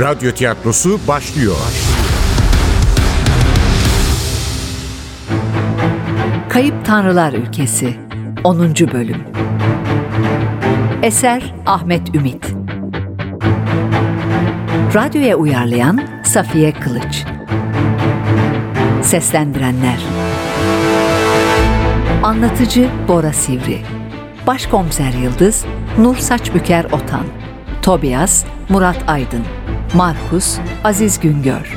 Radyo 0.00 0.32
tiyatrosu 0.32 1.00
başlıyor. 1.08 1.56
Kayıp 6.48 6.84
Tanrılar 6.84 7.32
Ülkesi 7.32 7.96
10. 8.44 8.60
Bölüm. 8.92 9.24
Eser 11.02 11.54
Ahmet 11.66 12.14
Ümit. 12.14 12.54
Radyoya 14.94 15.36
uyarlayan 15.36 16.00
Safiye 16.24 16.72
Kılıç. 16.72 17.24
Seslendirenler. 19.02 19.98
Anlatıcı 22.22 22.88
Bora 23.08 23.32
Sivri. 23.32 23.80
Başkomiser 24.46 25.12
Yıldız 25.12 25.64
Nur 25.98 26.16
Saçbüker 26.16 26.84
Otan 26.84 27.37
Tobias 27.82 28.44
Murat 28.68 29.04
Aydın 29.06 29.44
Markus 29.94 30.58
Aziz 30.84 31.20
Güngör 31.20 31.76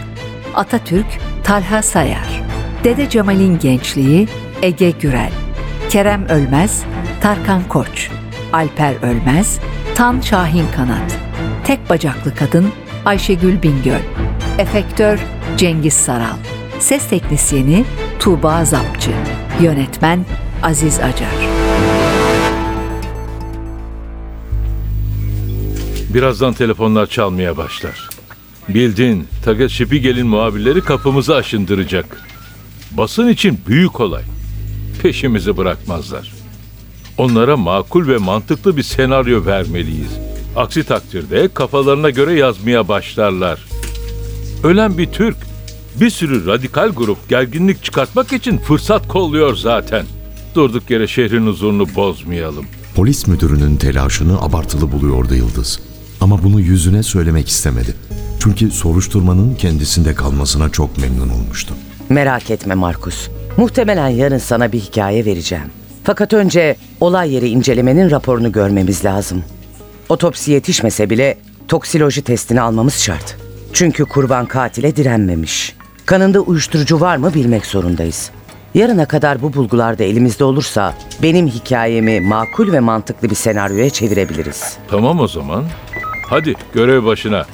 Atatürk 0.55 1.05
Talha 1.43 1.81
Sayar 1.81 2.43
Dede 2.83 3.09
Cemal'in 3.09 3.59
gençliği 3.59 4.27
Ege 4.61 4.91
Gürel 4.91 5.31
Kerem 5.89 6.25
Ölmez 6.25 6.83
Tarkan 7.21 7.61
Koç 7.69 8.09
Alper 8.53 8.93
Ölmez 9.01 9.59
Tan 9.95 10.21
Şahin 10.21 10.65
Kanat 10.75 11.17
Tek 11.63 11.89
bacaklı 11.89 12.35
kadın 12.35 12.71
Ayşegül 13.05 13.63
Bingöl 13.63 14.01
Efektör 14.57 15.19
Cengiz 15.57 15.93
Saral 15.93 16.37
Ses 16.79 17.07
teknisyeni 17.07 17.85
Tuğba 18.19 18.65
Zapçı 18.65 19.11
Yönetmen 19.61 20.25
Aziz 20.63 20.99
Acar 20.99 21.51
Birazdan 26.13 26.53
telefonlar 26.53 27.07
çalmaya 27.07 27.57
başlar. 27.57 28.09
Bildin, 28.69 29.27
Taget 29.45 29.69
Şipigel'in 29.69 30.27
muhabirleri 30.27 30.81
kapımızı 30.81 31.35
aşındıracak. 31.35 32.21
Basın 32.91 33.27
için 33.27 33.59
büyük 33.67 33.99
olay. 33.99 34.23
Peşimizi 35.01 35.57
bırakmazlar. 35.57 36.33
Onlara 37.17 37.57
makul 37.57 38.07
ve 38.07 38.17
mantıklı 38.17 38.77
bir 38.77 38.83
senaryo 38.83 39.45
vermeliyiz. 39.45 40.11
Aksi 40.55 40.83
takdirde 40.83 41.49
kafalarına 41.53 42.09
göre 42.09 42.33
yazmaya 42.33 42.87
başlarlar. 42.87 43.65
Ölen 44.63 44.97
bir 44.97 45.07
Türk, 45.07 45.37
bir 46.01 46.09
sürü 46.09 46.47
radikal 46.47 46.89
grup 46.89 47.29
gerginlik 47.29 47.83
çıkartmak 47.83 48.33
için 48.33 48.57
fırsat 48.57 49.07
kolluyor 49.07 49.55
zaten. 49.55 50.05
Durduk 50.55 50.89
yere 50.89 51.07
şehrin 51.07 51.47
huzurunu 51.47 51.95
bozmayalım. 51.95 52.65
Polis 52.95 53.27
müdürünün 53.27 53.75
telaşını 53.75 54.41
abartılı 54.41 54.91
buluyordu 54.91 55.35
Yıldız. 55.35 55.90
Ama 56.21 56.43
bunu 56.43 56.59
yüzüne 56.59 57.03
söylemek 57.03 57.47
istemedi. 57.49 57.95
Çünkü 58.39 58.71
soruşturmanın 58.71 59.55
kendisinde 59.55 60.15
kalmasına 60.15 60.69
çok 60.69 60.97
memnun 60.97 61.29
olmuştu. 61.29 61.73
Merak 62.09 62.51
etme 62.51 62.75
Markus. 62.75 63.29
Muhtemelen 63.57 64.07
yarın 64.09 64.37
sana 64.37 64.71
bir 64.71 64.79
hikaye 64.79 65.25
vereceğim. 65.25 65.65
Fakat 66.03 66.33
önce 66.33 66.75
olay 66.99 67.33
yeri 67.33 67.49
incelemenin 67.49 68.11
raporunu 68.11 68.51
görmemiz 68.51 69.05
lazım. 69.05 69.43
Otopsi 70.09 70.51
yetişmese 70.51 71.09
bile 71.09 71.37
toksiloji 71.67 72.21
testini 72.21 72.61
almamız 72.61 72.93
şart. 72.93 73.37
Çünkü 73.73 74.05
kurban 74.05 74.45
katile 74.45 74.95
direnmemiş. 74.95 75.75
Kanında 76.05 76.39
uyuşturucu 76.39 76.99
var 76.99 77.17
mı 77.17 77.33
bilmek 77.33 77.65
zorundayız. 77.65 78.31
Yarına 78.73 79.05
kadar 79.05 79.41
bu 79.41 79.53
bulgular 79.53 79.99
da 79.99 80.03
elimizde 80.03 80.43
olursa 80.43 80.93
benim 81.23 81.47
hikayemi 81.47 82.21
makul 82.21 82.71
ve 82.71 82.79
mantıklı 82.79 83.29
bir 83.29 83.35
senaryoya 83.35 83.89
çevirebiliriz. 83.89 84.77
Tamam 84.87 85.19
o 85.19 85.27
zaman. 85.27 85.63
Hadi 86.31 86.55
görev 86.73 87.05
başına. 87.05 87.45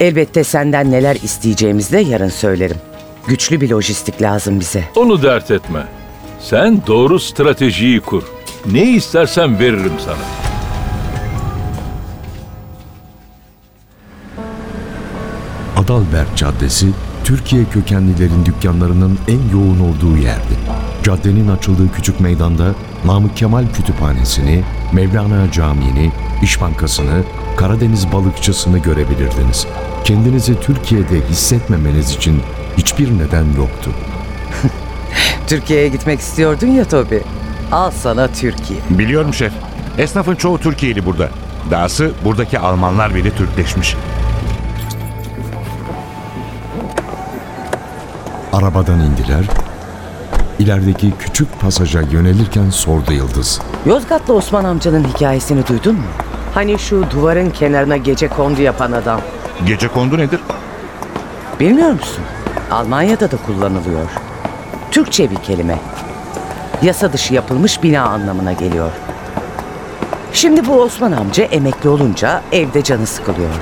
Elbette 0.00 0.44
senden 0.44 0.90
neler 0.90 1.16
isteyeceğimizi 1.16 1.92
de 1.92 1.98
yarın 1.98 2.28
söylerim. 2.28 2.76
Güçlü 3.26 3.60
bir 3.60 3.70
lojistik 3.70 4.22
lazım 4.22 4.60
bize. 4.60 4.84
Onu 4.96 5.22
dert 5.22 5.50
etme. 5.50 5.86
Sen 6.40 6.82
doğru 6.86 7.20
stratejiyi 7.20 8.00
kur. 8.00 8.22
Ne 8.72 8.82
istersen 8.82 9.58
veririm 9.58 9.92
sana. 10.04 10.16
Adalbert 15.76 16.36
Caddesi, 16.36 16.86
Türkiye 17.24 17.64
kökenlilerin 17.64 18.46
dükkanlarının 18.46 19.18
en 19.28 19.58
yoğun 19.58 19.80
olduğu 19.80 20.16
yerdi. 20.16 20.56
Caddenin 21.02 21.48
açıldığı 21.48 21.92
küçük 21.92 22.20
meydanda 22.20 22.74
Namık 23.04 23.36
Kemal 23.36 23.64
Kütüphanesi'ni, 23.76 24.64
Mevlana 24.92 25.52
Camii'ni, 25.52 26.12
İş 26.42 26.60
Bankası'nı, 26.60 27.22
Karadeniz 27.56 28.12
Balıkçısı'nı 28.12 28.78
görebilirdiniz. 28.78 29.66
Kendinizi 30.04 30.60
Türkiye'de 30.60 31.20
hissetmemeniz 31.30 32.10
için 32.10 32.42
hiçbir 32.76 33.18
neden 33.18 33.44
yoktu. 33.44 33.90
Türkiye'ye 35.46 35.88
gitmek 35.88 36.20
istiyordun 36.20 36.66
ya 36.66 36.88
Tobi. 36.88 37.22
Al 37.72 37.90
sana 37.90 38.28
Türkiye. 38.28 38.78
Biliyorum 38.90 39.34
şef. 39.34 39.52
Esnafın 39.98 40.34
çoğu 40.34 40.58
Türkiye'li 40.58 41.06
burada. 41.06 41.28
Dahası 41.70 42.12
buradaki 42.24 42.58
Almanlar 42.58 43.14
bile 43.14 43.30
Türkleşmiş. 43.30 43.96
Arabadan 48.52 49.00
indiler. 49.00 49.44
İlerideki 50.58 51.12
küçük 51.18 51.60
pasaja 51.60 52.00
yönelirken 52.00 52.70
sordu 52.70 53.12
Yıldız. 53.12 53.60
Yozgatlı 53.86 54.34
Osman 54.34 54.64
amcanın 54.64 55.04
hikayesini 55.04 55.66
duydun 55.66 55.94
mu? 55.94 56.02
Hani 56.54 56.78
şu 56.78 57.10
duvarın 57.10 57.50
kenarına 57.50 57.96
gece 57.96 58.28
kondu 58.28 58.62
yapan 58.62 58.92
adam. 58.92 59.20
Gece 59.66 59.88
kondu 59.88 60.18
nedir? 60.18 60.40
Bilmiyor 61.60 61.90
musun? 61.90 62.24
Almanya'da 62.70 63.30
da 63.30 63.36
kullanılıyor. 63.46 64.10
Türkçe 64.90 65.30
bir 65.30 65.36
kelime. 65.36 65.78
Yasa 66.82 67.12
dışı 67.12 67.34
yapılmış 67.34 67.82
bina 67.82 68.02
anlamına 68.02 68.52
geliyor. 68.52 68.90
Şimdi 70.32 70.66
bu 70.66 70.80
Osman 70.80 71.12
amca 71.12 71.44
emekli 71.44 71.88
olunca 71.88 72.42
evde 72.52 72.82
canı 72.82 73.06
sıkılıyor. 73.06 73.54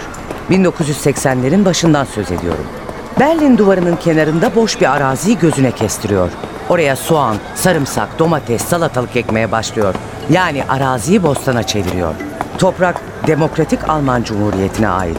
1980'lerin 0.51 1.65
başından 1.65 2.05
söz 2.05 2.33
ediyorum. 2.33 2.67
Berlin 3.21 3.59
duvarının 3.59 3.97
kenarında 3.97 4.55
boş 4.55 4.81
bir 4.81 4.93
araziyi 4.93 5.39
gözüne 5.39 5.73
kestiriyor. 5.73 6.31
Oraya 6.69 6.97
soğan, 6.97 7.37
sarımsak, 7.55 8.19
domates, 8.19 8.63
salatalık 8.63 9.17
ekmeye 9.17 9.53
başlıyor. 9.53 9.95
Yani 10.31 10.65
araziyi 10.69 11.23
bostana 11.23 11.63
çeviriyor. 11.63 12.15
Toprak 12.59 13.01
Demokratik 13.27 13.89
Alman 13.89 14.23
Cumhuriyeti'ne 14.23 14.89
ait. 14.89 15.19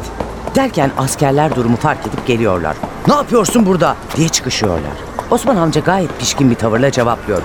Derken 0.55 0.91
askerler 0.97 1.55
durumu 1.55 1.77
fark 1.77 2.07
edip 2.07 2.27
geliyorlar. 2.27 2.75
Ne 3.07 3.13
yapıyorsun 3.13 3.65
burada 3.65 3.95
diye 4.15 4.29
çıkışıyorlar. 4.29 4.93
Osman 5.31 5.55
amca 5.55 5.81
gayet 5.81 6.19
pişkin 6.19 6.49
bir 6.51 6.55
tavırla 6.55 6.91
cevaplıyor. 6.91 7.41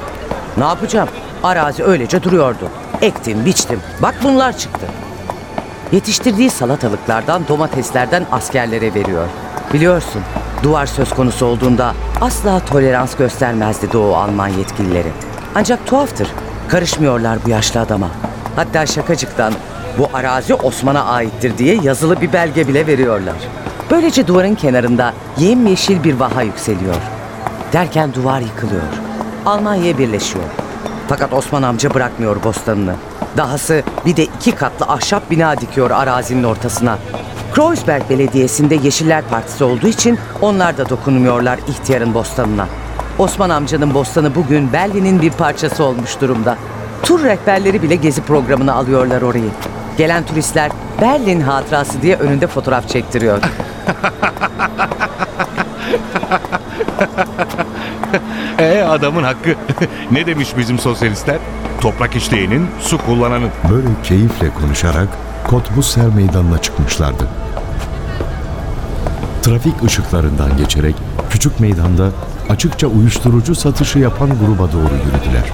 Ne 0.57 0.65
yapacağım? 0.65 1.09
Arazi 1.43 1.85
öylece 1.85 2.23
duruyordu. 2.23 2.69
Ektim, 3.03 3.45
biçtim. 3.45 3.81
Bak 4.03 4.15
bunlar 4.25 4.59
çıktı. 4.59 4.87
Yetiştirdiği 5.93 6.51
salatalıklardan, 6.51 7.43
domateslerden 7.49 8.27
askerlere 8.33 8.95
veriyor. 8.95 9.29
Biliyorsun, 9.73 10.23
duvar 10.63 10.87
söz 10.87 11.11
konusu 11.11 11.47
olduğunda 11.47 11.95
asla 12.21 12.61
tolerans 12.61 13.17
göstermezdi 13.17 13.93
Doğu 13.93 14.17
Alman 14.17 14.49
yetkilileri. 14.49 15.09
Ancak 15.55 15.87
tuhaftır, 15.87 16.29
karışmıyorlar 16.69 17.39
bu 17.45 17.51
yaşlı 17.51 17.81
adama. 17.81 18.09
Hatta 18.57 18.87
şakacıktan 18.87 19.53
bu 19.99 20.09
arazi 20.13 20.55
Osman'a 20.55 21.05
aittir 21.05 21.59
diye 21.59 21.75
yazılı 21.83 22.21
bir 22.21 22.33
belge 22.33 22.69
bile 22.69 22.87
veriyorlar. 22.87 23.37
Böylece 23.91 24.27
duvarın 24.27 24.55
kenarında 24.55 25.13
yemyeşil 25.39 26.05
bir 26.05 26.15
vaha 26.15 26.43
yükseliyor. 26.43 26.97
Derken 27.73 28.15
duvar 28.15 28.41
yıkılıyor. 28.41 28.83
Almanya 29.47 29.99
birleşiyor. 29.99 30.45
Fakat 31.09 31.33
Osman 31.33 31.63
amca 31.63 31.95
bırakmıyor 31.95 32.45
bostanını. 32.45 32.95
Dahası 33.37 33.83
bir 34.07 34.17
de 34.17 34.25
iki 34.25 34.53
katlı 34.53 34.87
ahşap 34.87 35.31
bina 35.31 35.61
dikiyor 35.61 35.91
arazinin 35.91 36.45
ortasına. 36.45 36.99
Kreuzberg 37.61 38.11
Belediyesi'nde 38.11 38.75
Yeşiller 38.75 39.25
Partisi 39.25 39.65
olduğu 39.65 39.89
için 39.89 40.19
onlar 40.41 40.79
da 40.79 40.89
dokunmuyorlar 40.89 41.59
ihtiyarın 41.69 42.15
bostanına. 42.15 42.67
Osman 43.19 43.51
amcanın 43.51 43.95
bostanı 43.95 44.35
bugün 44.35 44.73
Berlin'in 44.73 45.23
bir 45.23 45.31
parçası 45.31 45.85
olmuş 45.85 46.21
durumda. 46.21 46.59
Tur 47.03 47.25
rehberleri 47.25 47.83
bile 47.83 47.97
gezi 47.97 48.23
programına 48.23 48.75
alıyorlar 48.75 49.23
orayı. 49.23 49.51
Gelen 49.99 50.27
turistler 50.27 50.71
Berlin 51.01 51.41
hatırası 51.41 52.03
diye 52.03 52.17
önünde 52.17 52.47
fotoğraf 52.47 52.89
çektiriyor. 52.89 53.39
Ee 58.59 58.83
adamın 58.83 59.23
hakkı. 59.23 59.55
ne 60.11 60.27
demiş 60.27 60.49
bizim 60.59 60.79
sosyalistler? 60.79 61.39
Toprak 61.81 62.17
işleyenin, 62.17 62.67
su 62.81 62.99
kullananın. 62.99 63.51
Böyle 63.71 63.89
keyifle 64.03 64.51
konuşarak 64.61 65.09
Kotbusser 65.51 66.07
meydanına 66.07 66.59
çıkmışlardı. 66.59 67.29
Trafik 69.43 69.85
ışıklarından 69.85 70.57
geçerek 70.57 70.95
küçük 71.31 71.61
meydanda 71.61 72.11
açıkça 72.49 72.87
uyuşturucu 72.87 73.55
satışı 73.55 73.99
yapan 73.99 74.31
gruba 74.39 74.73
doğru 74.73 74.95
yürüdüler. 74.95 75.53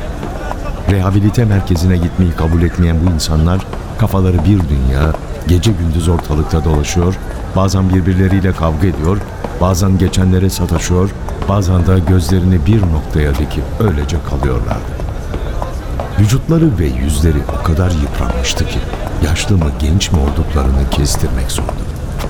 Rehabilite 0.90 1.44
merkezine 1.44 1.96
gitmeyi 1.96 2.32
kabul 2.32 2.62
etmeyen 2.62 2.96
bu 3.06 3.10
insanlar 3.14 3.60
kafaları 3.98 4.38
bir 4.38 4.60
dünya, 4.68 5.12
gece 5.48 5.72
gündüz 5.72 6.08
ortalıkta 6.08 6.64
dolaşıyor, 6.64 7.14
bazen 7.56 7.94
birbirleriyle 7.94 8.52
kavga 8.52 8.86
ediyor, 8.86 9.18
bazen 9.60 9.98
geçenlere 9.98 10.50
sataşıyor, 10.50 11.10
bazen 11.48 11.86
de 11.86 11.98
gözlerini 12.08 12.66
bir 12.66 12.82
noktaya 12.82 13.34
dikip 13.34 13.64
öylece 13.80 14.16
kalıyorlardı. 14.30 14.96
Vücutları 16.20 16.78
ve 16.78 16.86
yüzleri 16.86 17.38
o 17.60 17.62
kadar 17.62 17.90
yıpranmıştı 17.90 18.66
ki 18.66 18.78
yaşlı 19.24 19.56
mı 19.56 19.70
genç 19.78 20.12
mi 20.12 20.18
olduklarını 20.18 20.90
kestirmek 20.90 21.50
zordu. 21.50 21.82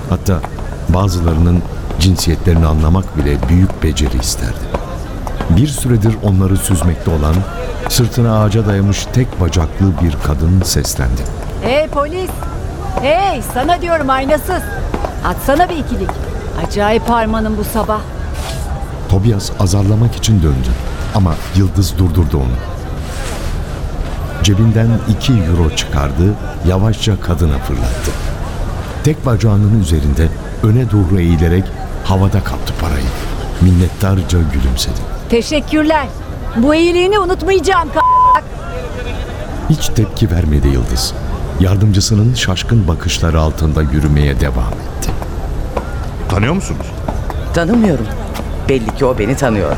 Hatta 0.09 0.39
bazılarının 0.89 1.61
cinsiyetlerini 1.99 2.65
anlamak 2.65 3.17
bile 3.17 3.37
büyük 3.49 3.83
beceri 3.83 4.17
isterdi. 4.17 4.59
Bir 5.49 5.67
süredir 5.67 6.15
onları 6.23 6.57
süzmekte 6.57 7.11
olan, 7.11 7.35
sırtına 7.89 8.43
ağaca 8.43 8.67
dayamış 8.67 9.05
tek 9.13 9.41
bacaklı 9.41 9.91
bir 10.03 10.15
kadın 10.23 10.61
seslendi. 10.61 11.21
Hey 11.63 11.87
polis! 11.87 12.29
Hey 13.01 13.41
sana 13.53 13.81
diyorum 13.81 14.09
aynasız. 14.09 14.63
Atsana 15.25 15.69
bir 15.69 15.75
ikilik. 15.75 16.09
Acayip 16.65 17.09
harmanım 17.09 17.57
bu 17.57 17.63
sabah. 17.63 17.99
Tobias 19.09 19.51
azarlamak 19.59 20.15
için 20.15 20.43
döndü 20.43 20.69
ama 21.15 21.33
Yıldız 21.55 21.97
durdurdu 21.97 22.37
onu. 22.37 22.57
Cebinden 24.43 24.87
iki 25.09 25.33
euro 25.33 25.75
çıkardı, 25.75 26.33
yavaşça 26.67 27.21
kadına 27.21 27.57
fırlattı. 27.57 28.11
Tek 29.03 29.25
bacağının 29.25 29.81
üzerinde 29.81 30.27
öne 30.63 30.91
doğru 30.91 31.19
eğilerek 31.19 31.63
havada 32.03 32.43
kaptı 32.43 32.73
parayı. 32.81 33.05
Minnettarca 33.61 34.39
gülümsedi. 34.53 34.99
Teşekkürler. 35.29 36.07
Bu 36.57 36.75
iyiliğini 36.75 37.19
unutmayacağım. 37.19 37.89
k- 37.93 37.99
Hiç 39.69 39.87
tepki 39.89 40.31
vermedi 40.31 40.67
Yıldız. 40.67 41.13
Yardımcısının 41.59 42.33
şaşkın 42.33 42.87
bakışları 42.87 43.39
altında 43.41 43.81
yürümeye 43.81 44.39
devam 44.39 44.73
etti. 44.73 45.09
Tanıyor 46.29 46.53
musunuz? 46.53 46.85
Tanımıyorum. 47.53 48.05
Belli 48.69 48.95
ki 48.95 49.05
o 49.05 49.17
beni 49.19 49.35
tanıyor. 49.35 49.71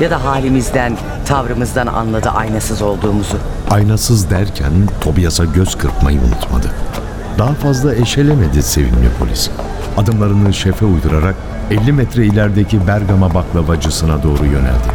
Ya 0.00 0.10
da 0.10 0.24
halimizden, 0.24 0.96
tavrımızdan 1.26 1.86
anladı 1.86 2.28
aynasız 2.28 2.82
olduğumuzu. 2.82 3.36
Aynasız 3.70 4.30
derken 4.30 4.72
Tobias'a 5.00 5.44
göz 5.44 5.78
kırpmayı 5.78 6.20
unutmadı. 6.20 6.70
Daha 7.40 7.54
fazla 7.54 7.94
eşelemedi 7.94 8.62
sevimli 8.62 9.08
polis. 9.18 9.50
Adımlarını 9.96 10.54
şefe 10.54 10.84
uydurarak 10.84 11.34
50 11.70 11.92
metre 11.92 12.26
ilerideki 12.26 12.86
Bergama 12.86 13.34
baklavacısına 13.34 14.22
doğru 14.22 14.44
yöneldi. 14.44 14.88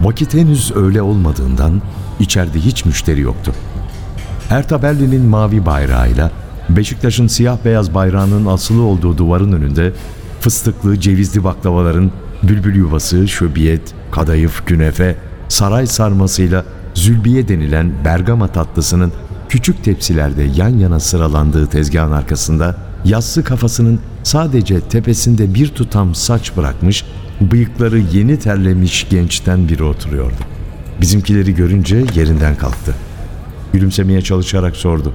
Vakit 0.00 0.34
henüz 0.34 0.72
öğle 0.76 1.02
olmadığından 1.02 1.82
içeride 2.20 2.58
hiç 2.58 2.84
müşteri 2.84 3.20
yoktu. 3.20 3.52
Hertha 4.48 4.82
Berlin'in 4.82 5.22
mavi 5.22 5.66
bayrağıyla 5.66 6.30
Beşiktaş'ın 6.68 7.26
siyah 7.26 7.58
beyaz 7.64 7.94
bayrağının 7.94 8.46
asılı 8.46 8.82
olduğu 8.82 9.18
duvarın 9.18 9.52
önünde 9.52 9.92
fıstıklı 10.46 11.00
cevizli 11.00 11.44
baklavaların 11.44 12.10
bülbül 12.42 12.74
yuvası, 12.74 13.28
şöbiyet, 13.28 13.94
kadayıf, 14.10 14.66
künefe, 14.66 15.16
saray 15.48 15.86
sarmasıyla 15.86 16.64
zülbiye 16.94 17.48
denilen 17.48 17.92
Bergama 18.04 18.48
tatlısının 18.48 19.12
küçük 19.48 19.84
tepsilerde 19.84 20.42
yan 20.56 20.68
yana 20.68 21.00
sıralandığı 21.00 21.66
tezgahın 21.66 22.12
arkasında 22.12 22.76
yassı 23.04 23.44
kafasının 23.44 24.00
sadece 24.22 24.80
tepesinde 24.80 25.54
bir 25.54 25.68
tutam 25.68 26.14
saç 26.14 26.56
bırakmış, 26.56 27.04
bıyıkları 27.40 27.98
yeni 27.98 28.38
terlemiş 28.38 29.06
gençten 29.10 29.68
biri 29.68 29.82
oturuyordu. 29.82 30.42
Bizimkileri 31.00 31.54
görünce 31.54 32.04
yerinden 32.14 32.56
kalktı. 32.56 32.94
Gülümsemeye 33.72 34.22
çalışarak 34.22 34.76
sordu. 34.76 35.12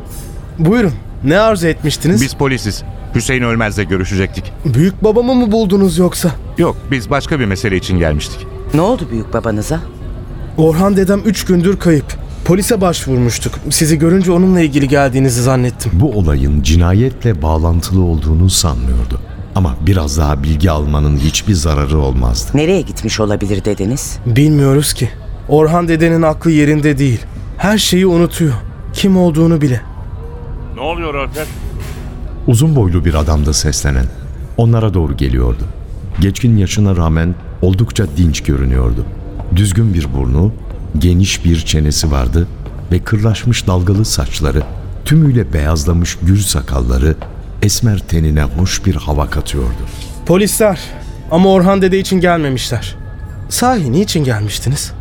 Buyurun. 0.59 0.93
Ne 1.23 1.39
arzu 1.39 1.67
etmiştiniz? 1.67 2.21
Biz 2.21 2.33
polisiz. 2.33 2.83
Hüseyin 3.15 3.41
Ölmez'le 3.43 3.87
görüşecektik. 3.89 4.53
Büyük 4.65 5.03
babamı 5.03 5.35
mı 5.35 5.51
buldunuz 5.51 5.97
yoksa? 5.97 6.31
Yok 6.57 6.77
biz 6.91 7.09
başka 7.09 7.39
bir 7.39 7.45
mesele 7.45 7.75
için 7.75 7.99
gelmiştik. 7.99 8.47
Ne 8.73 8.81
oldu 8.81 9.07
büyük 9.11 9.33
babanıza? 9.33 9.79
Orhan 10.57 10.97
dedem 10.97 11.21
3 11.25 11.45
gündür 11.45 11.79
kayıp. 11.79 12.05
Polise 12.45 12.81
başvurmuştuk. 12.81 13.53
Sizi 13.69 13.99
görünce 13.99 14.31
onunla 14.31 14.61
ilgili 14.61 14.87
geldiğinizi 14.87 15.41
zannettim. 15.43 15.91
Bu 15.93 16.11
olayın 16.11 16.61
cinayetle 16.63 17.41
bağlantılı 17.41 18.01
olduğunu 18.03 18.49
sanmıyordu. 18.49 19.19
Ama 19.55 19.75
biraz 19.87 20.17
daha 20.17 20.43
bilgi 20.43 20.71
almanın 20.71 21.17
hiçbir 21.17 21.53
zararı 21.53 21.97
olmazdı. 21.99 22.57
Nereye 22.57 22.81
gitmiş 22.81 23.19
olabilir 23.19 23.65
dediniz? 23.65 24.17
Bilmiyoruz 24.25 24.93
ki. 24.93 25.09
Orhan 25.49 25.87
dedenin 25.87 26.21
aklı 26.21 26.51
yerinde 26.51 26.97
değil. 26.97 27.19
Her 27.57 27.77
şeyi 27.77 28.05
unutuyor. 28.07 28.53
Kim 28.93 29.17
olduğunu 29.17 29.61
bile. 29.61 29.81
Ne 30.81 30.87
oluyor 30.87 31.15
Alper? 31.15 31.47
Uzun 32.47 32.75
boylu 32.75 33.05
bir 33.05 33.13
adamdı 33.13 33.53
seslenen. 33.53 34.05
Onlara 34.57 34.93
doğru 34.93 35.17
geliyordu. 35.17 35.63
Geçkin 36.19 36.57
yaşına 36.57 36.95
rağmen 36.95 37.35
oldukça 37.61 38.05
dinç 38.17 38.43
görünüyordu. 38.43 39.05
Düzgün 39.55 39.93
bir 39.93 40.13
burnu, 40.13 40.51
geniş 40.97 41.45
bir 41.45 41.59
çenesi 41.59 42.11
vardı 42.11 42.47
ve 42.91 42.99
kırlaşmış 42.99 43.67
dalgalı 43.67 44.05
saçları, 44.05 44.63
tümüyle 45.05 45.53
beyazlamış 45.53 46.17
gür 46.21 46.37
sakalları 46.37 47.15
esmer 47.61 47.99
tenine 47.99 48.43
hoş 48.43 48.85
bir 48.85 48.95
hava 48.95 49.29
katıyordu. 49.29 49.81
Polisler. 50.25 50.79
Ama 51.31 51.49
Orhan 51.49 51.81
dede 51.81 51.99
için 51.99 52.19
gelmemişler. 52.19 52.95
Sahi 53.49 53.91
niçin 53.91 54.23
gelmiştiniz? 54.23 54.91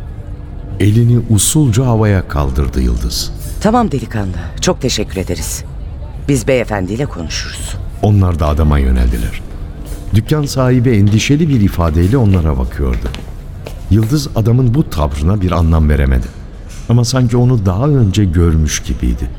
Elini 0.79 1.21
usulca 1.29 1.85
havaya 1.85 2.27
kaldırdı 2.27 2.81
Yıldız. 2.81 3.31
Tamam 3.61 3.91
delikanlı. 3.91 4.37
Çok 4.61 4.81
teşekkür 4.81 5.17
ederiz. 5.17 5.63
Biz 6.27 6.47
beyefendiyle 6.47 7.05
konuşuruz. 7.05 7.75
Onlar 8.01 8.39
da 8.39 8.47
adama 8.47 8.79
yöneldiler. 8.79 9.41
Dükkan 10.15 10.45
sahibi 10.45 10.89
endişeli 10.89 11.49
bir 11.49 11.61
ifadeyle 11.61 12.17
onlara 12.17 12.57
bakıyordu. 12.57 13.07
Yıldız 13.89 14.29
adamın 14.35 14.73
bu 14.73 14.89
tavrına 14.89 15.41
bir 15.41 15.51
anlam 15.51 15.89
veremedi. 15.89 16.27
Ama 16.89 17.05
sanki 17.05 17.37
onu 17.37 17.65
daha 17.65 17.87
önce 17.87 18.25
görmüş 18.25 18.79
gibiydi. 18.83 19.29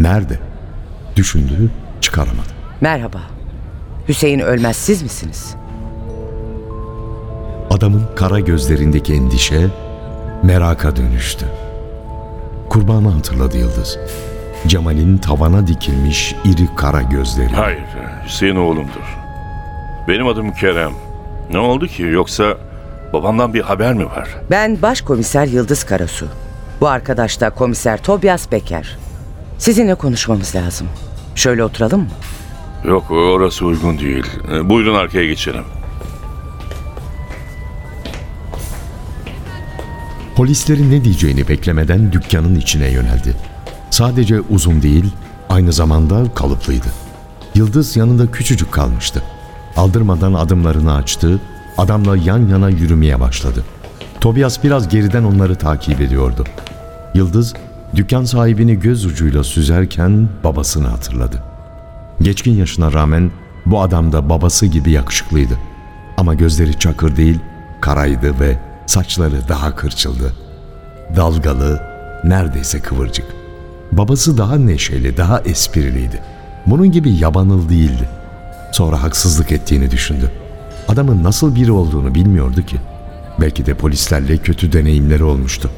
Nerede? 0.00 0.38
Düşündü, 1.16 1.70
çıkaramadı. 2.00 2.48
Merhaba. 2.80 3.20
Hüseyin 4.08 4.38
Ölmez 4.40 4.76
siz 4.76 5.02
misiniz? 5.02 5.54
Adamın 7.70 8.02
kara 8.16 8.40
gözlerindeki 8.40 9.14
endişe 9.14 9.66
meraka 10.42 10.96
dönüştü. 10.96 11.46
Kurbanı 12.68 13.08
hatırladı 13.08 13.58
Yıldız. 13.58 13.98
Cemal'in 14.66 15.18
tavana 15.18 15.66
dikilmiş 15.66 16.34
iri 16.44 16.74
kara 16.76 17.02
gözleri. 17.02 17.52
Hayır, 17.52 17.82
Hüseyin 18.26 18.56
oğlumdur. 18.56 19.16
Benim 20.08 20.26
adım 20.26 20.52
Kerem. 20.52 20.92
Ne 21.52 21.58
oldu 21.58 21.86
ki 21.86 22.02
yoksa 22.02 22.56
babamdan 23.12 23.54
bir 23.54 23.60
haber 23.60 23.94
mi 23.94 24.06
var? 24.06 24.28
Ben 24.50 24.82
Başkomiser 24.82 25.46
Yıldız 25.46 25.84
Karasu. 25.84 26.26
Bu 26.80 26.88
arkadaş 26.88 27.40
da 27.40 27.50
Komiser 27.50 28.02
Tobias 28.02 28.52
Becker. 28.52 28.98
Sizinle 29.58 29.94
konuşmamız 29.94 30.54
lazım. 30.56 30.86
Şöyle 31.34 31.64
oturalım 31.64 32.00
mı? 32.00 32.08
Yok 32.84 33.10
orası 33.10 33.64
uygun 33.66 33.98
değil. 33.98 34.24
Buyurun 34.64 34.94
arkaya 34.94 35.26
geçelim. 35.26 35.64
Polislerin 40.36 40.90
ne 40.90 41.04
diyeceğini 41.04 41.48
beklemeden 41.48 42.12
dükkanın 42.12 42.54
içine 42.54 42.88
yöneldi. 42.88 43.34
Sadece 43.90 44.40
uzun 44.40 44.82
değil, 44.82 45.12
aynı 45.48 45.72
zamanda 45.72 46.34
kalıplıydı. 46.34 46.86
Yıldız 47.54 47.96
yanında 47.96 48.30
küçücük 48.30 48.72
kalmıştı. 48.72 49.22
Aldırmadan 49.76 50.34
adımlarını 50.34 50.94
açtı, 50.94 51.40
adamla 51.78 52.16
yan 52.16 52.48
yana 52.48 52.68
yürümeye 52.68 53.20
başladı. 53.20 53.64
Tobias 54.20 54.64
biraz 54.64 54.88
geriden 54.88 55.24
onları 55.24 55.54
takip 55.54 56.00
ediyordu. 56.00 56.44
Yıldız, 57.14 57.54
dükkan 57.96 58.24
sahibini 58.24 58.80
göz 58.80 59.04
ucuyla 59.04 59.44
süzerken 59.44 60.28
babasını 60.44 60.88
hatırladı. 60.88 61.42
Geçkin 62.22 62.56
yaşına 62.56 62.92
rağmen 62.92 63.30
bu 63.66 63.82
adam 63.82 64.12
da 64.12 64.28
babası 64.28 64.66
gibi 64.66 64.90
yakışıklıydı. 64.90 65.58
Ama 66.16 66.34
gözleri 66.34 66.78
çakır 66.78 67.16
değil, 67.16 67.38
karaydı 67.80 68.40
ve 68.40 68.58
saçları 68.86 69.48
daha 69.48 69.76
kırçıldı. 69.76 70.34
Dalgalı, 71.16 71.82
neredeyse 72.24 72.80
kıvırcık. 72.80 73.39
Babası 73.92 74.38
daha 74.38 74.56
neşeli, 74.56 75.16
daha 75.16 75.40
espriliydi. 75.40 76.22
Bunun 76.66 76.92
gibi 76.92 77.10
yabanıl 77.14 77.68
değildi. 77.68 78.08
Sonra 78.72 79.02
haksızlık 79.02 79.52
ettiğini 79.52 79.90
düşündü. 79.90 80.30
Adamın 80.88 81.24
nasıl 81.24 81.54
biri 81.54 81.72
olduğunu 81.72 82.14
bilmiyordu 82.14 82.62
ki. 82.66 82.76
Belki 83.40 83.66
de 83.66 83.74
polislerle 83.74 84.36
kötü 84.36 84.72
deneyimleri 84.72 85.24
olmuştu. 85.24 85.70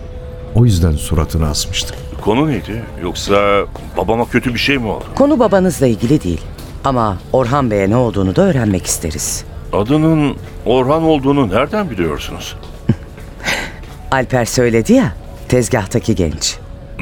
O 0.54 0.64
yüzden 0.64 0.92
suratını 0.92 1.48
asmıştı. 1.48 1.94
Konu 2.20 2.48
neydi? 2.48 2.82
Yoksa 3.02 3.64
babama 3.96 4.24
kötü 4.28 4.54
bir 4.54 4.58
şey 4.58 4.78
mi 4.78 4.86
oldu? 4.86 5.04
Konu 5.14 5.38
babanızla 5.38 5.86
ilgili 5.86 6.22
değil. 6.22 6.40
Ama 6.84 7.18
Orhan 7.32 7.70
Bey'e 7.70 7.90
ne 7.90 7.96
olduğunu 7.96 8.36
da 8.36 8.42
öğrenmek 8.42 8.86
isteriz. 8.86 9.44
adının 9.72 10.36
Orhan 10.66 11.02
olduğunu 11.02 11.48
nereden 11.48 11.90
biliyorsunuz? 11.90 12.56
Alper 14.10 14.44
söyledi 14.44 14.92
ya, 14.92 15.12
tezgahtaki 15.48 16.14
genç. 16.14 16.56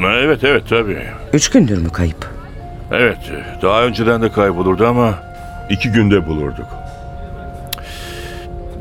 Evet 0.09 0.43
evet 0.43 0.63
tabii. 0.69 1.03
Üç 1.33 1.49
gündür 1.49 1.77
mü 1.77 1.89
kayıp? 1.89 2.29
Evet 2.91 3.17
daha 3.61 3.83
önceden 3.83 4.21
de 4.21 4.31
kaybolurdu 4.31 4.87
ama 4.87 5.13
iki 5.69 5.91
günde 5.91 6.27
bulurduk. 6.27 6.67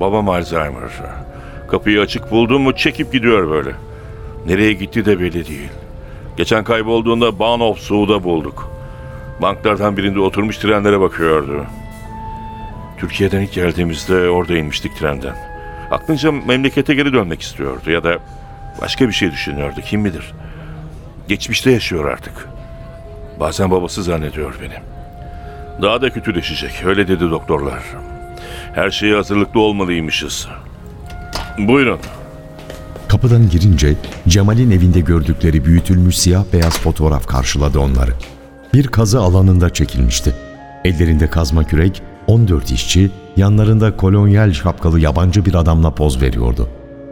Babam 0.01 0.29
Alzheimer. 0.29 0.91
Kapıyı 1.71 2.01
açık 2.01 2.31
buldum 2.31 2.63
mu 2.63 2.77
çekip 2.77 3.13
gidiyor 3.13 3.51
böyle. 3.51 3.71
Nereye 4.47 4.73
gitti 4.73 5.05
de 5.05 5.21
belli 5.21 5.49
değil. 5.49 5.69
Geçen 6.37 6.65
kaybolduğunda 6.65 7.39
Bahnhof 7.39 7.79
Suu'da 7.79 8.25
bulduk. 8.25 8.71
Banklardan 9.43 9.97
birinde 9.97 10.21
oturmuş 10.21 10.59
trenlere 10.59 11.01
bakıyordu. 11.01 11.67
Türkiye'den 12.99 13.41
ilk 13.41 13.53
geldiğimizde 13.53 14.29
orada 14.29 14.57
inmiştik 14.57 14.97
trenden. 14.97 15.35
Aklınca 15.91 16.33
memlekete 16.33 16.95
geri 16.95 17.13
dönmek 17.13 17.41
istiyordu 17.41 17.91
ya 17.91 18.05
da 18.05 18.19
başka 18.81 19.09
bir 19.09 19.13
şey 19.13 19.33
düşünüyordu 19.33 19.81
kim 19.85 20.05
bilir. 20.05 20.33
Geçmişte 21.31 21.71
yaşıyor 21.71 22.05
artık. 22.05 22.49
Bazen 23.41 23.71
babası 23.71 24.03
zannediyor 24.03 24.55
beni. 24.63 24.75
Daha 25.83 26.03
da 26.03 26.11
kötüleşecek, 26.11 26.85
öyle 26.85 27.09
dedi 27.09 27.31
doktorlar. 27.31 27.83
Her 28.75 28.91
şeye 28.91 29.15
hazırlıklı 29.15 29.61
olmalıymışız. 29.61 30.49
Buyurun. 31.59 31.99
Kapıdan 33.09 33.51
girince 33.51 33.95
Cemal'in 34.29 34.71
evinde 34.71 35.01
gördükleri 35.01 35.65
büyütülmüş 35.65 36.19
siyah 36.19 36.45
beyaz 36.53 36.79
fotoğraf 36.79 37.27
karşıladı 37.27 37.79
onları. 37.79 38.13
Bir 38.75 38.87
kazı 38.87 39.21
alanında 39.21 39.71
çekilmişti. 39.71 40.35
Ellerinde 40.85 41.31
kazma 41.31 41.65
kürek, 41.65 42.03
14 42.27 42.71
işçi, 42.71 43.11
yanlarında 43.37 43.97
kolonyal 43.97 44.53
şapkalı 44.53 45.01
yabancı 45.01 45.45
bir 45.45 45.55
adamla 45.55 45.95
poz 45.95 46.23
veriyordu. 46.23 46.69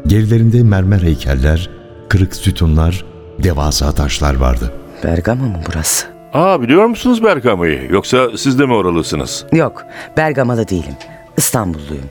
Gerilerinde 0.06 0.62
mermer 0.62 1.02
heykeller, 1.02 1.70
kırık 2.08 2.37
sütunlar, 2.37 3.04
devasa 3.38 3.92
taşlar 3.92 4.35
vardı. 4.37 4.73
Bergama 5.04 5.45
mı 5.45 5.61
burası? 5.68 6.07
Aa 6.33 6.62
biliyor 6.62 6.87
musunuz 6.87 7.25
Bergama'yı? 7.25 7.88
Yoksa 7.92 8.28
siz 8.37 8.59
de 8.59 8.66
mi 8.66 8.75
oralısınız? 8.75 9.47
Yok, 9.52 9.85
Bergamalı 10.16 10.68
değilim. 10.68 10.97
İstanbulluyum. 11.37 12.11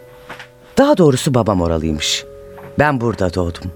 Daha 0.77 0.97
doğrusu 0.97 1.33
babam 1.33 1.61
oralıymış. 1.61 2.25
Ben 2.79 3.01
burada 3.01 3.33
doğdum. 3.33 3.71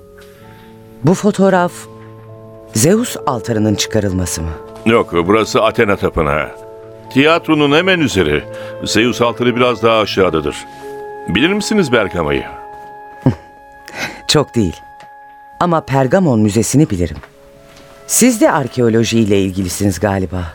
Bu 1.04 1.14
fotoğraf 1.14 1.72
Zeus 2.74 3.18
altarının 3.26 3.76
çıkarılması 3.76 4.42
mı? 4.42 4.50
Yok, 4.86 5.14
burası 5.14 5.64
Athena 5.64 5.96
Tapınağı. 5.96 6.50
Tiyatronun 7.14 7.72
hemen 7.78 8.00
üzeri. 8.00 8.44
Zeus 8.84 9.22
altını 9.22 9.56
biraz 9.56 9.84
daha 9.84 10.00
aşağıdadır. 10.00 10.56
Bilir 11.30 11.54
misiniz 11.54 11.92
Bergama'yı? 11.92 12.44
Çok 14.28 14.56
değil. 14.56 14.76
Ama 15.60 15.82
Pergamon 15.82 16.40
Müzesi'ni 16.40 16.90
bilirim. 16.90 17.18
Siz 18.12 18.42
de 18.42 18.52
arkeolojiyle 18.52 19.42
ilgilisiniz 19.42 20.00
galiba. 20.00 20.54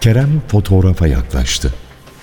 Kerem 0.00 0.42
fotoğrafa 0.48 1.06
yaklaştı. 1.06 1.74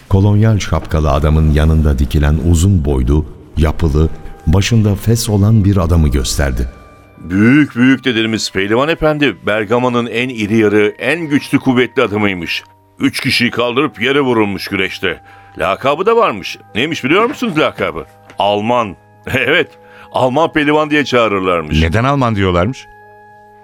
Kolonyal 0.09 0.59
şapkalı 0.59 1.11
adamın 1.11 1.51
yanında 1.51 1.99
dikilen 1.99 2.39
uzun 2.51 2.85
boylu, 2.85 3.25
yapılı, 3.57 4.09
başında 4.47 4.95
fes 4.95 5.29
olan 5.29 5.65
bir 5.65 5.77
adamı 5.77 6.07
gösterdi. 6.07 6.69
Büyük 7.17 7.75
büyük 7.75 8.05
dedelerimiz 8.05 8.51
Pehlivan 8.51 8.89
Efendi 8.89 9.35
Bergama'nın 9.45 10.05
en 10.05 10.29
iri 10.29 10.57
yarı, 10.57 10.95
en 10.99 11.19
güçlü 11.19 11.59
kuvvetli 11.59 12.01
adamıymış. 12.01 12.63
Üç 12.99 13.19
kişiyi 13.19 13.51
kaldırıp 13.51 14.01
yere 14.01 14.21
vurulmuş 14.21 14.67
güreşte. 14.67 15.21
Lakabı 15.57 16.05
da 16.05 16.15
varmış. 16.15 16.57
Neymiş 16.75 17.03
biliyor 17.03 17.25
musunuz 17.25 17.59
lakabı? 17.59 18.05
Alman. 18.39 18.95
Evet, 19.35 19.67
Alman 20.11 20.51
pehlivan 20.51 20.89
diye 20.89 21.05
çağırırlarmış. 21.05 21.81
Neden 21.81 22.03
Alman 22.03 22.35
diyorlarmış? 22.35 22.87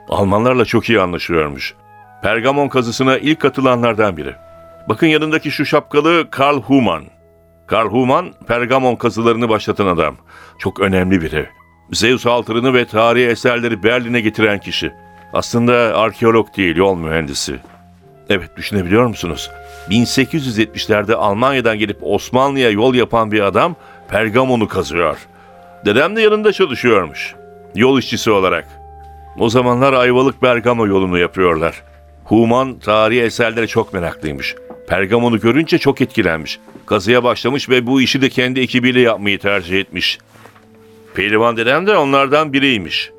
Almanlarla 0.09 0.65
çok 0.65 0.89
iyi 0.89 1.01
anlaşıyormuş. 1.01 1.73
Pergamon 2.21 2.67
kazısına 2.67 3.17
ilk 3.17 3.39
katılanlardan 3.39 4.17
biri. 4.17 4.35
Bakın 4.89 5.07
yanındaki 5.07 5.51
şu 5.51 5.65
şapkalı 5.65 6.27
Karl 6.31 6.61
Humann. 6.61 7.03
Karl 7.67 7.87
Humann, 7.87 8.33
Pergamon 8.47 8.95
kazılarını 8.95 9.49
başlatan 9.49 9.87
adam. 9.87 10.15
Çok 10.59 10.79
önemli 10.79 11.21
biri. 11.21 11.49
Zeus 11.91 12.25
altırını 12.25 12.73
ve 12.73 12.85
tarihi 12.85 13.27
eserleri 13.27 13.83
Berlin'e 13.83 14.21
getiren 14.21 14.59
kişi. 14.59 14.91
Aslında 15.33 15.73
arkeolog 15.73 16.57
değil, 16.57 16.75
yol 16.75 16.97
mühendisi. 16.97 17.59
Evet, 18.29 18.57
düşünebiliyor 18.57 19.05
musunuz? 19.05 19.51
1870'lerde 19.89 21.13
Almanya'dan 21.13 21.77
gelip 21.77 21.97
Osmanlı'ya 22.01 22.69
yol 22.69 22.95
yapan 22.95 23.31
bir 23.31 23.41
adam 23.41 23.75
Pergamon'u 24.07 24.67
kazıyor. 24.67 25.17
Dedem 25.85 26.15
de 26.15 26.21
yanında 26.21 26.53
çalışıyormuş. 26.53 27.35
Yol 27.75 27.99
işçisi 27.99 28.31
olarak. 28.31 28.78
O 29.39 29.49
zamanlar 29.49 29.93
Ayvalık 29.93 30.41
Bergamo 30.41 30.87
yolunu 30.87 31.17
yapıyorlar. 31.17 31.83
Human 32.23 32.79
tarihi 32.79 33.21
eserlere 33.21 33.67
çok 33.67 33.93
meraklıymış. 33.93 34.55
Pergamon'u 34.87 35.39
görünce 35.39 35.77
çok 35.77 36.01
etkilenmiş. 36.01 36.59
Kazıya 36.85 37.23
başlamış 37.23 37.69
ve 37.69 37.87
bu 37.87 38.01
işi 38.01 38.21
de 38.21 38.29
kendi 38.29 38.59
ekibiyle 38.59 39.01
yapmayı 39.01 39.39
tercih 39.39 39.79
etmiş. 39.79 40.17
Pehlivan 41.13 41.57
dedem 41.57 41.87
de 41.87 41.97
onlardan 41.97 42.53
biriymiş. 42.53 43.11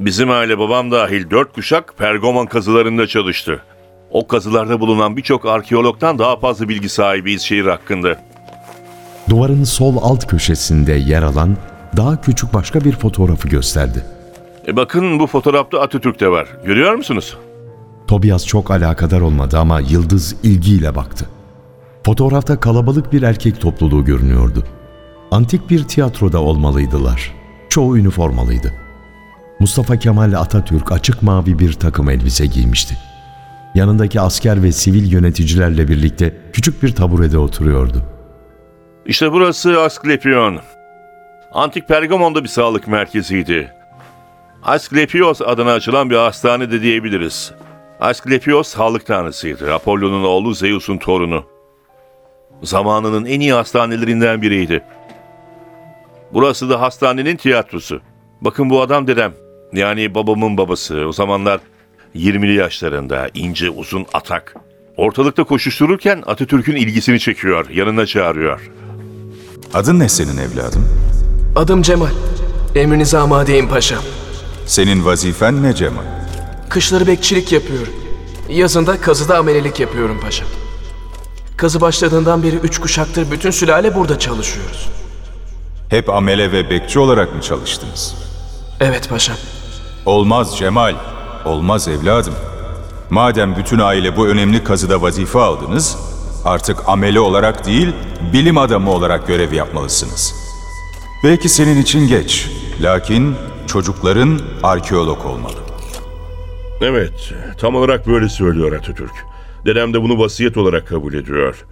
Bizim 0.00 0.30
aile 0.30 0.58
babam 0.58 0.90
dahil 0.90 1.30
dört 1.30 1.52
kuşak 1.52 1.94
Pergamon 1.98 2.46
kazılarında 2.46 3.06
çalıştı. 3.06 3.62
O 4.10 4.26
kazılarda 4.26 4.80
bulunan 4.80 5.16
birçok 5.16 5.46
arkeologdan 5.46 6.18
daha 6.18 6.36
fazla 6.36 6.68
bilgi 6.68 6.88
sahibiyiz 6.88 7.42
şehir 7.42 7.66
hakkında. 7.66 8.16
Duvarın 9.30 9.64
sol 9.64 9.96
alt 10.02 10.26
köşesinde 10.26 10.92
yer 10.92 11.22
alan 11.22 11.56
daha 11.96 12.20
küçük 12.20 12.54
başka 12.54 12.80
bir 12.80 12.92
fotoğrafı 12.92 13.48
gösterdi. 13.48 14.04
E 14.68 14.76
bakın 14.76 15.18
bu 15.18 15.26
fotoğrafta 15.26 15.80
Atatürk 15.80 16.20
de 16.20 16.28
var. 16.28 16.48
Görüyor 16.64 16.94
musunuz? 16.94 17.36
Tobias 18.06 18.46
çok 18.46 18.70
alakadar 18.70 19.20
olmadı 19.20 19.58
ama 19.58 19.80
Yıldız 19.80 20.36
ilgiyle 20.42 20.94
baktı. 20.94 21.28
Fotoğrafta 22.06 22.60
kalabalık 22.60 23.12
bir 23.12 23.22
erkek 23.22 23.60
topluluğu 23.60 24.04
görünüyordu. 24.04 24.64
Antik 25.30 25.70
bir 25.70 25.84
tiyatroda 25.84 26.40
olmalıydılar. 26.42 27.32
Çoğu 27.68 27.98
üniformalıydı. 27.98 28.72
Mustafa 29.60 29.96
Kemal 29.96 30.32
Atatürk 30.32 30.92
açık 30.92 31.22
mavi 31.22 31.58
bir 31.58 31.72
takım 31.72 32.10
elbise 32.10 32.46
giymişti. 32.46 32.98
Yanındaki 33.74 34.20
asker 34.20 34.62
ve 34.62 34.72
sivil 34.72 35.12
yöneticilerle 35.12 35.88
birlikte 35.88 36.36
küçük 36.52 36.82
bir 36.82 36.94
taburede 36.94 37.38
oturuyordu. 37.38 38.02
İşte 39.06 39.32
burası 39.32 39.80
Asklepion. 39.80 40.60
Antik 41.52 41.88
Pergamon'da 41.88 42.42
bir 42.42 42.48
sağlık 42.48 42.88
merkeziydi. 42.88 43.72
Asklepios 44.62 45.40
adına 45.40 45.72
açılan 45.72 46.10
bir 46.10 46.16
hastane 46.16 46.70
de 46.70 46.82
diyebiliriz. 46.82 47.52
Asklepios 48.00 48.68
sağlık 48.68 49.06
tanrısıydı. 49.06 49.74
Apollo'nun 49.74 50.24
oğlu 50.24 50.54
Zeus'un 50.54 50.98
torunu. 50.98 51.44
Zamanının 52.62 53.24
en 53.24 53.40
iyi 53.40 53.52
hastanelerinden 53.52 54.42
biriydi. 54.42 54.84
Burası 56.32 56.70
da 56.70 56.80
hastanenin 56.80 57.36
tiyatrosu. 57.36 58.00
Bakın 58.40 58.70
bu 58.70 58.82
adam 58.82 59.06
dedem. 59.06 59.32
Yani 59.72 60.14
babamın 60.14 60.56
babası. 60.56 61.06
O 61.08 61.12
zamanlar 61.12 61.60
20'li 62.14 62.54
yaşlarında, 62.54 63.28
ince 63.34 63.70
uzun 63.70 64.06
atak. 64.12 64.54
Ortalıkta 64.96 65.44
koşuştururken 65.44 66.22
Atatürk'ün 66.26 66.76
ilgisini 66.76 67.20
çekiyor, 67.20 67.70
yanına 67.70 68.06
çağırıyor. 68.06 68.70
Adın 69.74 69.98
ne 69.98 70.08
senin 70.08 70.36
evladım? 70.36 70.88
Adım 71.56 71.82
Cemal. 71.82 72.10
Emrinize 72.74 73.18
amadeyim 73.18 73.68
paşam. 73.68 74.02
Senin 74.66 75.04
vazifen 75.04 75.62
ne 75.62 75.74
Cemal? 75.74 76.02
Kışları 76.68 77.06
bekçilik 77.06 77.52
yapıyorum. 77.52 77.92
Yazında 78.48 79.00
kazıda 79.00 79.38
amelelik 79.38 79.80
yapıyorum 79.80 80.20
paşam. 80.20 80.48
Kazı 81.56 81.80
başladığından 81.80 82.42
beri 82.42 82.56
üç 82.56 82.78
kuşaktır 82.80 83.30
bütün 83.30 83.50
sülale 83.50 83.94
burada 83.94 84.18
çalışıyoruz. 84.18 84.88
Hep 85.88 86.10
amele 86.10 86.52
ve 86.52 86.70
bekçi 86.70 86.98
olarak 86.98 87.34
mı 87.34 87.40
çalıştınız? 87.42 88.14
Evet 88.80 89.08
paşam. 89.08 89.36
Olmaz 90.06 90.58
Cemal, 90.58 90.94
olmaz 91.44 91.88
evladım. 91.88 92.34
Madem 93.10 93.56
bütün 93.56 93.78
aile 93.78 94.16
bu 94.16 94.28
önemli 94.28 94.64
kazıda 94.64 95.02
vazife 95.02 95.38
aldınız, 95.38 95.96
artık 96.44 96.88
amele 96.88 97.20
olarak 97.20 97.66
değil, 97.66 97.92
bilim 98.32 98.58
adamı 98.58 98.90
olarak 98.90 99.26
görev 99.26 99.52
yapmalısınız. 99.52 100.34
Belki 101.24 101.48
senin 101.48 101.82
için 101.82 102.08
geç, 102.08 102.50
lakin 102.80 103.36
çocukların 103.66 104.40
arkeolog 104.62 105.26
olmalı. 105.26 105.58
Evet, 106.80 107.34
tam 107.58 107.74
olarak 107.74 108.06
böyle 108.06 108.28
söylüyor 108.28 108.72
Atatürk. 108.72 109.12
Dedem 109.66 109.94
de 109.94 110.02
bunu 110.02 110.18
vasiyet 110.18 110.56
olarak 110.56 110.88
kabul 110.88 111.14
ediyor. 111.14 111.64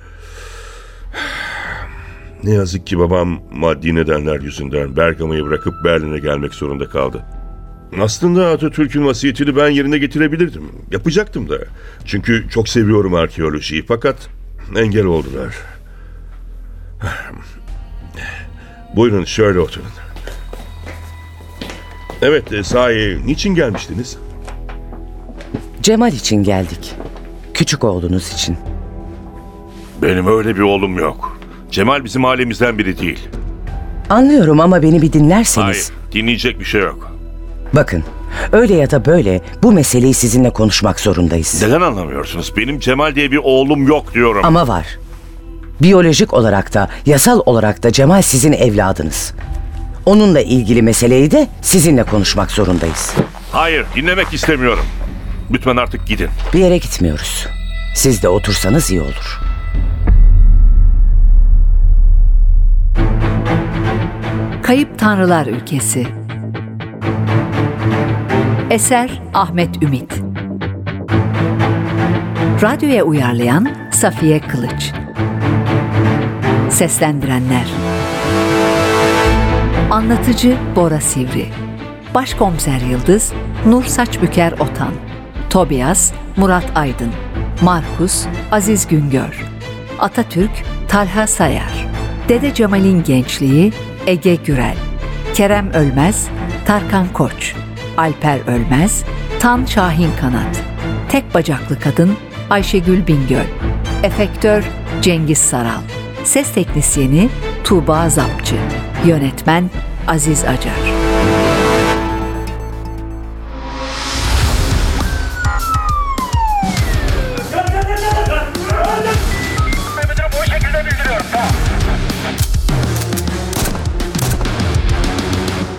Ne 2.44 2.50
yazık 2.54 2.86
ki 2.86 2.98
babam 2.98 3.40
maddi 3.52 3.94
nedenler 3.94 4.40
yüzünden 4.40 4.96
Bergama'yı 4.96 5.44
bırakıp 5.44 5.74
Berlin'e 5.84 6.18
gelmek 6.18 6.54
zorunda 6.54 6.88
kaldı. 6.88 7.22
Aslında 8.00 8.50
Atatürk'ün 8.50 9.06
vasiyetini 9.06 9.56
ben 9.56 9.68
yerine 9.68 9.98
getirebilirdim. 9.98 10.62
Yapacaktım 10.90 11.48
da. 11.48 11.58
Çünkü 12.04 12.46
çok 12.50 12.68
seviyorum 12.68 13.14
arkeolojiyi 13.14 13.84
fakat 13.86 14.28
engel 14.76 15.04
oldular. 15.04 15.54
Buyurun 18.96 19.24
şöyle 19.24 19.58
oturun. 19.58 19.86
Evet 22.22 22.52
e, 22.52 22.64
sahi 22.64 23.18
niçin 23.26 23.54
gelmiştiniz? 23.54 24.16
Cemal 25.82 26.12
için 26.12 26.42
geldik. 26.42 26.94
Küçük 27.54 27.84
oğlunuz 27.84 28.32
için. 28.32 28.56
Benim 30.02 30.26
öyle 30.26 30.56
bir 30.56 30.60
oğlum 30.60 30.98
yok. 30.98 31.38
Cemal 31.70 32.04
bizim 32.04 32.24
ailemizden 32.24 32.78
biri 32.78 32.98
değil. 32.98 33.28
Anlıyorum 34.10 34.60
ama 34.60 34.82
beni 34.82 35.02
bir 35.02 35.12
dinlerseniz. 35.12 35.66
Hayır 35.66 35.86
dinleyecek 36.12 36.60
bir 36.60 36.64
şey 36.64 36.80
yok. 36.80 37.12
Bakın, 37.72 38.04
öyle 38.52 38.74
ya 38.74 38.90
da 38.90 39.04
böyle 39.04 39.40
bu 39.62 39.72
meseleyi 39.72 40.14
sizinle 40.14 40.50
konuşmak 40.50 41.00
zorundayız. 41.00 41.62
Neden 41.62 41.80
anlamıyorsunuz? 41.80 42.52
Benim 42.56 42.78
Cemal 42.78 43.14
diye 43.14 43.30
bir 43.30 43.40
oğlum 43.42 43.86
yok 43.88 44.14
diyorum. 44.14 44.44
Ama 44.44 44.68
var. 44.68 44.86
Biyolojik 45.82 46.34
olarak 46.34 46.74
da, 46.74 46.88
yasal 47.06 47.40
olarak 47.46 47.82
da 47.82 47.92
Cemal 47.92 48.22
sizin 48.22 48.52
evladınız. 48.52 49.34
Onunla 50.06 50.40
ilgili 50.40 50.82
meseleyi 50.82 51.30
de 51.30 51.48
sizinle 51.62 52.04
konuşmak 52.04 52.50
zorundayız. 52.50 53.14
Hayır 53.52 53.86
dinlemek 53.94 54.34
istemiyorum. 54.34 54.84
Lütfen 55.52 55.76
artık 55.76 56.06
gidin. 56.06 56.28
Bir 56.54 56.58
yere 56.58 56.78
gitmiyoruz. 56.78 57.46
Siz 57.94 58.22
de 58.22 58.28
otursanız 58.28 58.90
iyi 58.90 59.00
olur. 59.00 59.40
Kayıp 64.62 64.98
Tanrılar 64.98 65.46
Ülkesi 65.46 66.06
Eser 68.70 69.22
Ahmet 69.34 69.82
Ümit 69.82 70.12
Radyoya 72.62 73.04
uyarlayan 73.04 73.68
Safiye 73.92 74.40
Kılıç 74.40 74.92
Seslendirenler 76.70 77.66
Anlatıcı 79.90 80.56
Bora 80.76 81.00
Sivri. 81.00 81.46
Başkomiser 82.14 82.80
Yıldız 82.80 83.32
Nur 83.66 83.84
Saçbüker 83.84 84.52
Otan. 84.52 84.92
Tobias 85.50 86.12
Murat 86.36 86.72
Aydın. 86.74 87.12
Markus 87.62 88.26
Aziz 88.52 88.88
Güngör. 88.88 89.46
Atatürk 89.98 90.50
Talha 90.88 91.26
Sayar. 91.26 91.86
Dede 92.28 92.54
Cemal'in 92.54 93.02
gençliği 93.02 93.72
Ege 94.06 94.34
Gürel. 94.34 94.76
Kerem 95.34 95.70
Ölmez 95.72 96.28
Tarkan 96.66 97.06
Koç. 97.12 97.54
Alper 97.96 98.38
Ölmez 98.46 99.04
Tan 99.40 99.64
Şahin 99.64 100.10
Kanat. 100.20 100.62
Tek 101.08 101.34
bacaklı 101.34 101.80
kadın 101.80 102.16
Ayşegül 102.50 103.06
Bingöl. 103.06 103.46
Efektör 104.02 104.64
Cengiz 105.02 105.38
Saral. 105.38 105.82
Ses 106.24 106.52
teknisyeni 106.52 107.28
Tuğba 107.64 108.08
Zapçı 108.08 108.56
Yönetmen 109.06 109.70
Aziz 110.06 110.44
Acar 110.44 110.74